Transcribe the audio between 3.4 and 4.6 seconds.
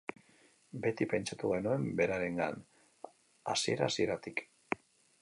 hasiera-hasieratik.